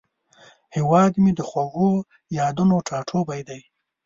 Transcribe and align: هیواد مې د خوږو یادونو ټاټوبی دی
هیواد 0.75 1.13
مې 1.23 1.31
د 1.37 1.41
خوږو 1.49 1.91
یادونو 2.39 2.75
ټاټوبی 2.87 3.41
دی 3.49 3.61